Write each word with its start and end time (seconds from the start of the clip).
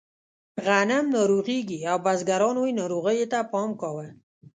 غنم 0.65 1.05
ناروغېږي 1.15 1.79
او 1.91 1.97
بزګرانو 2.05 2.61
یې 2.69 2.77
ناروغیو 2.81 3.29
ته 3.33 3.39
پام 3.51 3.69
کاوه. 3.81 4.07